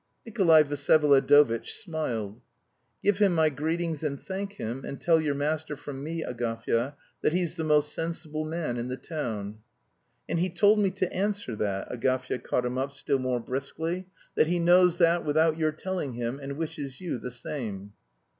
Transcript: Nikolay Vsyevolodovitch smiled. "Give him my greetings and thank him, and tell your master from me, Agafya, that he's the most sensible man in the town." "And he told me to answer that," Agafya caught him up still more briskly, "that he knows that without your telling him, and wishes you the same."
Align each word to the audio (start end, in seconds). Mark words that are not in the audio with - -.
Nikolay 0.25 0.63
Vsyevolodovitch 0.63 1.73
smiled. 1.79 2.41
"Give 3.03 3.19
him 3.19 3.35
my 3.35 3.49
greetings 3.51 4.01
and 4.01 4.19
thank 4.19 4.53
him, 4.53 4.83
and 4.83 4.99
tell 4.99 5.21
your 5.21 5.35
master 5.35 5.75
from 5.77 6.03
me, 6.03 6.23
Agafya, 6.23 6.95
that 7.21 7.33
he's 7.33 7.55
the 7.55 7.63
most 7.63 7.93
sensible 7.93 8.43
man 8.43 8.77
in 8.77 8.87
the 8.87 8.97
town." 8.97 9.59
"And 10.27 10.39
he 10.39 10.49
told 10.49 10.79
me 10.79 10.89
to 10.89 11.13
answer 11.13 11.55
that," 11.57 11.91
Agafya 11.91 12.39
caught 12.39 12.65
him 12.65 12.79
up 12.79 12.93
still 12.93 13.19
more 13.19 13.39
briskly, 13.39 14.07
"that 14.33 14.47
he 14.47 14.57
knows 14.57 14.97
that 14.97 15.23
without 15.23 15.59
your 15.59 15.71
telling 15.71 16.13
him, 16.13 16.39
and 16.41 16.57
wishes 16.57 16.99
you 16.99 17.19
the 17.19 17.29
same." 17.29 17.93